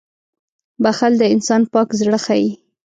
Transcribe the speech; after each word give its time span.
•بښل 0.83 1.13
د 1.17 1.23
انسان 1.35 1.61
پاک 1.73 1.89
زړه 2.01 2.17
ښيي. 2.25 2.49